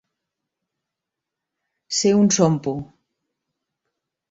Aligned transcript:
Ser 1.99 2.15
un 2.23 2.33
sompo. 2.39 2.75